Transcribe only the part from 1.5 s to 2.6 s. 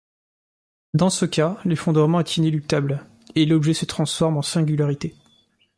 l'effondrement est